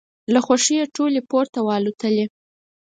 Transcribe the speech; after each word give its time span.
له 0.33 0.39
خوښیه 0.45 0.85
ټولې 0.95 1.21
پورته 1.29 1.59
والوتلې. 1.67 2.25